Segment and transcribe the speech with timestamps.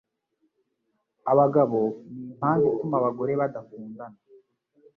[1.31, 1.79] Abagabo
[2.13, 4.19] nimpamvu ituma abagore badakundana.